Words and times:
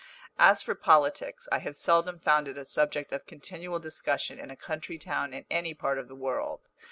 As 0.39 0.63
for 0.63 0.73
politics, 0.73 1.47
I 1.51 1.59
have 1.59 1.77
seldom 1.77 2.17
found 2.17 2.47
it 2.47 2.57
a 2.57 2.65
subject 2.65 3.11
of 3.11 3.27
continual 3.27 3.77
discussion 3.77 4.39
in 4.39 4.49
a 4.49 4.55
country 4.55 4.97
town 4.97 5.31
in 5.31 5.45
any 5.51 5.75
part 5.75 5.99
of 5.99 6.07
the 6.07 6.15
world. 6.15 6.61